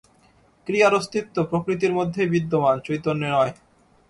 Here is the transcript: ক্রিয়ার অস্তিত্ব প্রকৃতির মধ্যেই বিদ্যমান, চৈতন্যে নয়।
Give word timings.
ক্রিয়ার 0.67 0.93
অস্তিত্ব 0.93 1.35
প্রকৃতির 1.43 1.93
মধ্যেই 1.93 2.31
বিদ্যমান, 2.31 2.75
চৈতন্যে 2.79 3.29
নয়। 3.31 3.53